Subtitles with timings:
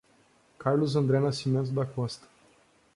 [0.57, 2.25] Carlos André Nascimento da Costa